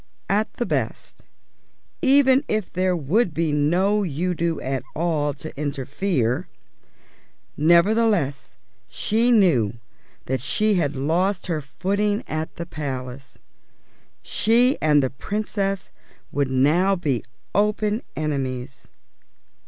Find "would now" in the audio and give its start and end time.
16.31-16.95